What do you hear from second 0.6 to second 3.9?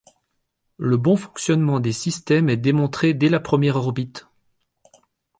Le bon fonctionnement des systèmes est démontré dès la première